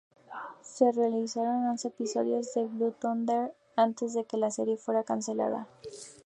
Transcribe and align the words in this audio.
Se 0.63 0.91
realizaron 0.91 1.67
once 1.69 1.89
episodios 1.89 2.51
de 2.55 2.63
"Blue 2.65 2.95
Thunder" 2.99 3.53
antes 3.75 4.15
de 4.15 4.25
que 4.25 4.35
la 4.37 4.49
serie 4.49 4.75
fuera 4.77 5.03
cancelada. 5.03 5.67